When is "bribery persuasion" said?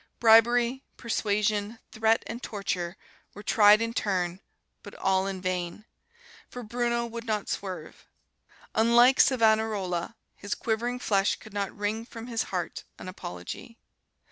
0.19-1.77